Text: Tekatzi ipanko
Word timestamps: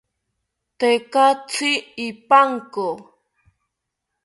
Tekatzi 0.79 1.71
ipanko 2.07 2.87